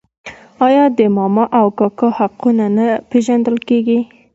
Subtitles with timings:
[0.67, 3.99] آیا د ماما او کاکا حقونه نه پیژندل کیږي؟